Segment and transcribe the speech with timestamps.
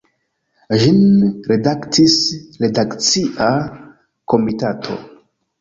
[0.83, 1.03] Ĝin
[1.51, 2.17] redaktis
[2.65, 3.51] redakcia
[4.35, 4.99] komitato.